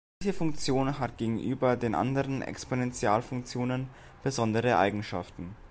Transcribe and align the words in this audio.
Diese 0.23 0.33
Funktion 0.33 0.97
hat 0.97 1.19
gegenüber 1.19 1.77
den 1.77 1.93
anderen 1.93 2.41
Exponentialfunktionen 2.41 3.87
besondere 4.23 4.79
Eigenschaften. 4.79 5.55